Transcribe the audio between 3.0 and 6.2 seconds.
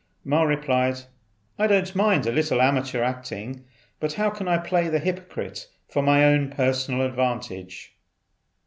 acting, but how can I play the hypocrite for